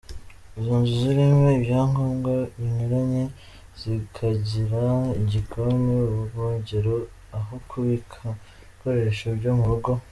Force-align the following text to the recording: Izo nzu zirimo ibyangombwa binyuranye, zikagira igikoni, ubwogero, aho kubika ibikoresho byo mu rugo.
Izo 0.59 0.73
nzu 0.81 0.93
zirimo 1.03 1.47
ibyangombwa 1.57 2.33
binyuranye, 2.55 3.23
zikagira 3.79 4.83
igikoni, 5.21 5.93
ubwogero, 6.13 6.95
aho 7.37 7.53
kubika 7.69 8.21
ibikoresho 8.33 9.27
byo 9.39 9.51
mu 9.57 9.65
rugo. 9.71 9.91